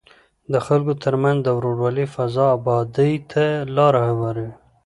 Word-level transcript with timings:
د 0.51 0.53
خلکو 0.65 0.93
ترمنځ 1.03 1.39
د 1.43 1.47
ورورولۍ 1.57 2.05
فضا 2.15 2.45
ابادۍ 2.57 3.13
ته 3.31 3.45
لاره 3.75 4.01
هواروي. 4.09 4.53